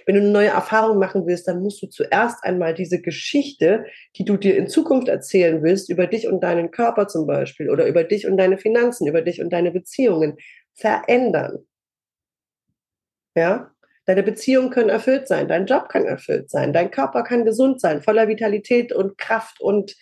Wenn 0.05 0.15
du 0.15 0.21
eine 0.21 0.31
neue 0.31 0.49
Erfahrung 0.49 0.99
machen 0.99 1.25
willst, 1.25 1.47
dann 1.47 1.61
musst 1.61 1.81
du 1.81 1.87
zuerst 1.87 2.43
einmal 2.43 2.73
diese 2.73 3.01
Geschichte, 3.01 3.85
die 4.17 4.25
du 4.25 4.37
dir 4.37 4.57
in 4.57 4.67
Zukunft 4.67 5.07
erzählen 5.07 5.63
willst, 5.63 5.89
über 5.89 6.07
dich 6.07 6.27
und 6.27 6.41
deinen 6.41 6.71
Körper 6.71 7.07
zum 7.07 7.25
Beispiel 7.25 7.69
oder 7.69 7.85
über 7.87 8.03
dich 8.03 8.27
und 8.27 8.37
deine 8.37 8.57
Finanzen, 8.57 9.07
über 9.07 9.21
dich 9.21 9.41
und 9.41 9.51
deine 9.51 9.71
Beziehungen, 9.71 10.37
verändern. 10.73 11.65
Ja? 13.35 13.71
Deine 14.11 14.23
Beziehungen 14.23 14.71
können 14.71 14.89
erfüllt 14.89 15.29
sein, 15.29 15.47
dein 15.47 15.67
Job 15.67 15.87
kann 15.87 16.03
erfüllt 16.03 16.49
sein, 16.49 16.73
dein 16.73 16.91
Körper 16.91 17.23
kann 17.23 17.45
gesund 17.45 17.79
sein, 17.79 18.01
voller 18.01 18.27
Vitalität 18.27 18.91
und 18.91 19.17
Kraft 19.17 19.61
und 19.61 19.95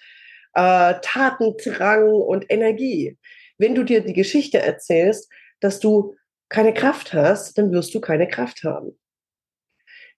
äh, 0.56 0.96
Tatendrang 1.04 2.10
und 2.10 2.48
Energie. 2.50 3.20
Wenn 3.60 3.76
du 3.76 3.84
dir 3.84 4.02
die 4.02 4.14
Geschichte 4.14 4.58
erzählst, 4.58 5.32
dass 5.60 5.80
du 5.80 6.16
keine 6.50 6.74
Kraft 6.74 7.14
hast, 7.14 7.56
dann 7.60 7.72
wirst 7.72 7.94
du 7.94 8.02
keine 8.02 8.28
Kraft 8.28 8.64
haben. 8.64 8.98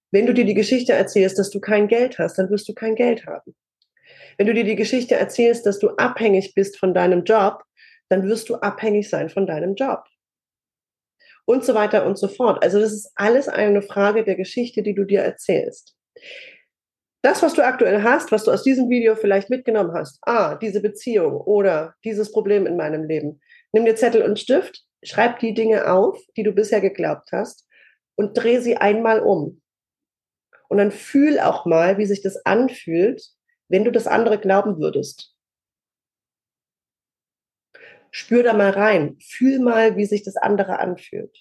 Wenn 0.10 0.26
du 0.26 0.34
dir 0.34 0.46
die 0.46 0.54
Geschichte 0.54 0.94
erzählst, 0.94 1.38
dass 1.38 1.50
du 1.50 1.60
kein 1.60 1.90
Geld 1.90 2.18
hast, 2.18 2.38
dann 2.38 2.50
wirst 2.50 2.70
du 2.70 2.74
kein 2.74 2.96
Geld 2.96 3.26
haben. 3.26 3.54
Wenn 4.38 4.48
du 4.48 4.54
dir 4.54 4.64
die 4.64 4.78
Geschichte 4.78 5.16
erzählst, 5.16 5.66
dass 5.66 5.80
du 5.80 5.90
abhängig 5.98 6.54
bist 6.56 6.80
von 6.80 6.94
deinem 6.94 7.26
Job, 7.26 7.62
dann 8.08 8.24
wirst 8.24 8.48
du 8.48 8.56
abhängig 8.56 9.10
sein 9.10 9.28
von 9.28 9.46
deinem 9.46 9.76
Job. 9.76 10.06
Und 11.46 11.66
so 11.66 11.74
weiter 11.74 12.06
und 12.06 12.18
so 12.18 12.28
fort. 12.28 12.64
Also 12.64 12.80
das 12.80 12.94
ist 12.94 13.12
alles 13.16 13.48
eine 13.48 13.82
Frage 13.82 14.24
der 14.24 14.36
Geschichte, 14.36 14.84
die 14.84 14.94
du 14.94 15.06
dir 15.06 15.22
erzählst. 15.22 15.96
Das, 17.24 17.44
was 17.44 17.54
du 17.54 17.64
aktuell 17.64 18.02
hast, 18.02 18.32
was 18.32 18.46
du 18.46 18.52
aus 18.52 18.64
diesem 18.64 18.90
Video 18.90 19.16
vielleicht 19.16 19.50
mitgenommen 19.50 19.94
hast, 19.94 20.20
ah, 20.24 20.56
diese 20.56 20.82
Beziehung 20.82 21.40
oder 21.40 21.94
dieses 22.04 22.32
Problem 22.32 22.66
in 22.66 22.78
meinem 22.78 23.04
Leben, 23.04 23.42
nimm 23.74 23.86
dir 23.86 23.96
Zettel 23.96 24.24
und 24.24 24.40
Stift, 24.40 24.84
schreib 25.04 25.40
die 25.40 25.54
Dinge 25.54 25.92
auf, 25.92 26.20
die 26.36 26.44
du 26.44 26.52
bisher 26.52 26.82
geglaubt 26.82 27.30
hast 27.32 27.68
und 28.16 28.34
dreh 28.34 28.60
sie 28.60 28.78
einmal 28.78 29.20
um. 29.20 29.62
Und 30.68 30.78
dann 30.78 30.92
fühl 30.92 31.40
auch 31.40 31.66
mal, 31.66 31.98
wie 31.98 32.06
sich 32.06 32.22
das 32.22 32.46
anfühlt, 32.46 33.22
wenn 33.70 33.84
du 33.84 33.92
das 33.92 34.08
andere 34.08 34.40
glauben 34.40 34.80
würdest. 34.80 35.36
Spür 38.12 38.44
da 38.44 38.54
mal 38.54 38.72
rein, 38.72 39.18
fühl 39.20 39.60
mal, 39.60 39.96
wie 39.96 40.06
sich 40.06 40.24
das 40.24 40.36
andere 40.36 40.80
anfühlt. 40.80 41.36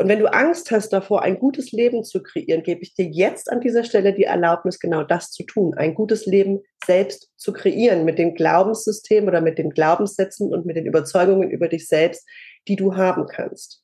Und 0.00 0.08
wenn 0.08 0.20
du 0.20 0.32
Angst 0.32 0.70
hast 0.70 0.92
davor, 0.92 1.22
ein 1.22 1.40
gutes 1.40 1.72
Leben 1.72 2.04
zu 2.04 2.22
kreieren, 2.22 2.62
gebe 2.62 2.82
ich 2.82 2.94
dir 2.94 3.06
jetzt 3.06 3.50
an 3.50 3.60
dieser 3.60 3.82
Stelle 3.82 4.14
die 4.14 4.24
Erlaubnis, 4.24 4.78
genau 4.78 5.02
das 5.02 5.32
zu 5.32 5.42
tun, 5.42 5.74
ein 5.74 5.94
gutes 5.94 6.24
Leben 6.24 6.60
selbst 6.84 7.32
zu 7.36 7.52
kreieren 7.52 8.04
mit 8.04 8.16
dem 8.16 8.34
Glaubenssystem 8.34 9.26
oder 9.26 9.40
mit 9.40 9.58
den 9.58 9.70
Glaubenssätzen 9.70 10.52
und 10.52 10.66
mit 10.66 10.76
den 10.76 10.86
Überzeugungen 10.86 11.50
über 11.50 11.66
dich 11.66 11.88
selbst, 11.88 12.28
die 12.68 12.76
du 12.76 12.94
haben 12.94 13.26
kannst. 13.26 13.82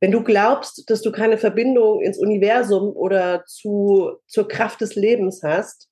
Wenn 0.00 0.10
du 0.10 0.22
glaubst, 0.22 0.90
dass 0.90 1.00
du 1.00 1.10
keine 1.10 1.38
Verbindung 1.38 2.02
ins 2.02 2.18
Universum 2.18 2.94
oder 2.94 3.44
zu, 3.46 4.18
zur 4.26 4.48
Kraft 4.48 4.82
des 4.82 4.96
Lebens 4.96 5.42
hast, 5.42 5.88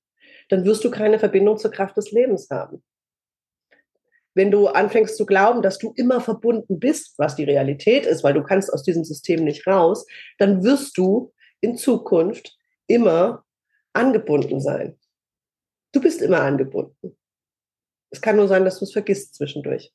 dann 0.50 0.66
wirst 0.66 0.84
du 0.84 0.90
keine 0.90 1.18
Verbindung 1.18 1.56
zur 1.56 1.70
Kraft 1.70 1.96
des 1.96 2.12
Lebens 2.12 2.48
haben. 2.50 2.84
Wenn 4.34 4.50
du 4.50 4.66
anfängst 4.66 5.16
zu 5.16 5.26
glauben, 5.26 5.62
dass 5.62 5.78
du 5.78 5.92
immer 5.96 6.20
verbunden 6.20 6.80
bist, 6.80 7.14
was 7.18 7.36
die 7.36 7.44
Realität 7.44 8.04
ist, 8.06 8.24
weil 8.24 8.34
du 8.34 8.42
kannst 8.42 8.72
aus 8.72 8.82
diesem 8.82 9.04
System 9.04 9.44
nicht 9.44 9.66
raus, 9.66 10.06
dann 10.38 10.64
wirst 10.64 10.98
du 10.98 11.32
in 11.60 11.76
Zukunft 11.76 12.56
immer 12.86 13.44
angebunden 13.92 14.60
sein. 14.60 14.98
Du 15.92 16.00
bist 16.00 16.20
immer 16.20 16.40
angebunden. 16.40 17.16
Es 18.10 18.20
kann 18.20 18.36
nur 18.36 18.48
sein, 18.48 18.64
dass 18.64 18.78
du 18.78 18.84
es 18.84 18.92
vergisst 18.92 19.34
zwischendurch. 19.36 19.92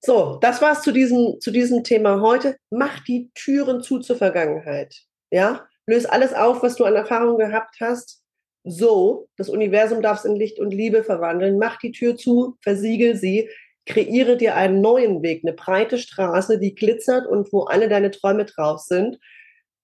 So, 0.00 0.38
das 0.40 0.60
war's 0.60 0.82
zu 0.82 0.90
diesem, 0.90 1.40
zu 1.40 1.50
diesem 1.50 1.84
Thema 1.84 2.20
heute. 2.20 2.56
Mach 2.70 3.04
die 3.04 3.30
Türen 3.34 3.82
zu 3.82 4.00
zur 4.00 4.16
Vergangenheit. 4.16 4.96
Ja, 5.30 5.68
löse 5.86 6.10
alles 6.10 6.34
auf, 6.34 6.62
was 6.62 6.76
du 6.76 6.84
an 6.84 6.96
Erfahrung 6.96 7.38
gehabt 7.38 7.76
hast. 7.80 8.21
So, 8.64 9.28
das 9.36 9.48
Universum 9.48 10.02
darf 10.02 10.18
es 10.18 10.24
in 10.24 10.36
Licht 10.36 10.58
und 10.60 10.70
Liebe 10.70 11.02
verwandeln. 11.02 11.58
Mach 11.58 11.78
die 11.78 11.92
Tür 11.92 12.16
zu, 12.16 12.56
versiegel 12.62 13.16
sie, 13.16 13.48
kreiere 13.86 14.36
dir 14.36 14.54
einen 14.54 14.80
neuen 14.80 15.22
Weg, 15.22 15.42
eine 15.44 15.52
breite 15.52 15.98
Straße, 15.98 16.60
die 16.60 16.74
glitzert 16.74 17.26
und 17.26 17.52
wo 17.52 17.62
alle 17.62 17.88
deine 17.88 18.12
Träume 18.12 18.44
drauf 18.44 18.80
sind. 18.80 19.18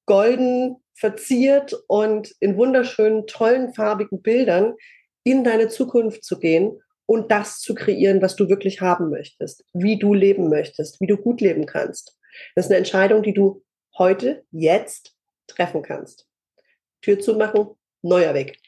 Golden 0.06 0.76
verziert 0.94 1.76
und 1.88 2.32
in 2.40 2.56
wunderschönen, 2.56 3.26
tollen, 3.26 3.74
farbigen 3.74 4.22
Bildern 4.22 4.74
in 5.24 5.44
deine 5.44 5.68
Zukunft 5.68 6.24
zu 6.24 6.38
gehen 6.38 6.80
und 7.06 7.30
das 7.30 7.60
zu 7.60 7.74
kreieren, 7.74 8.22
was 8.22 8.36
du 8.36 8.48
wirklich 8.48 8.80
haben 8.80 9.10
möchtest, 9.10 9.64
wie 9.72 9.98
du 9.98 10.14
leben 10.14 10.48
möchtest, 10.48 11.00
wie 11.00 11.06
du 11.06 11.16
gut 11.16 11.40
leben 11.40 11.66
kannst. 11.66 12.16
Das 12.54 12.66
ist 12.66 12.70
eine 12.70 12.78
Entscheidung, 12.78 13.22
die 13.22 13.34
du 13.34 13.62
heute, 13.96 14.44
jetzt 14.50 15.14
treffen 15.46 15.82
kannst. 15.82 16.26
Tür 17.02 17.18
zu 17.18 17.34
machen, 17.34 17.68
neuer 18.02 18.34
Weg. 18.34 18.58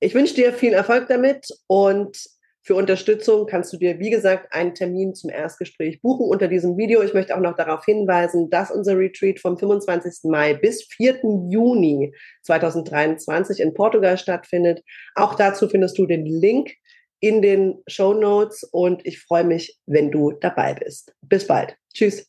Ich 0.00 0.14
wünsche 0.14 0.34
dir 0.34 0.52
viel 0.52 0.74
Erfolg 0.74 1.08
damit 1.08 1.48
und 1.66 2.18
für 2.66 2.74
Unterstützung 2.74 3.46
kannst 3.46 3.72
du 3.72 3.76
dir, 3.76 4.00
wie 4.00 4.10
gesagt, 4.10 4.52
einen 4.52 4.74
Termin 4.74 5.14
zum 5.14 5.30
Erstgespräch 5.30 6.02
buchen 6.02 6.26
unter 6.26 6.48
diesem 6.48 6.76
Video. 6.76 7.00
Ich 7.02 7.14
möchte 7.14 7.36
auch 7.36 7.40
noch 7.40 7.54
darauf 7.54 7.84
hinweisen, 7.84 8.50
dass 8.50 8.72
unser 8.72 8.98
Retreat 8.98 9.38
vom 9.38 9.56
25. 9.56 10.24
Mai 10.24 10.54
bis 10.54 10.82
4. 10.82 11.20
Juni 11.48 12.12
2023 12.42 13.60
in 13.60 13.72
Portugal 13.72 14.18
stattfindet. 14.18 14.82
Auch 15.14 15.36
dazu 15.36 15.68
findest 15.68 15.96
du 15.96 16.06
den 16.06 16.26
Link 16.26 16.72
in 17.20 17.40
den 17.40 17.82
Show 17.86 18.14
Notes 18.14 18.64
und 18.64 19.06
ich 19.06 19.20
freue 19.20 19.44
mich, 19.44 19.78
wenn 19.86 20.10
du 20.10 20.32
dabei 20.32 20.74
bist. 20.74 21.14
Bis 21.22 21.46
bald. 21.46 21.76
Tschüss. 21.94 22.26